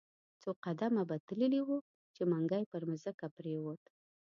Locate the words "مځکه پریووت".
2.89-3.81